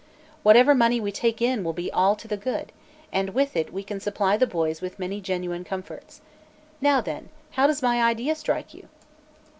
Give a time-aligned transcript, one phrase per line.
[0.41, 2.71] Whatever money we take in will be all to the good,
[3.11, 6.21] and with it we can supply the boys with many genuine comforts.
[6.81, 8.87] Now, then, how does my idea strike you?"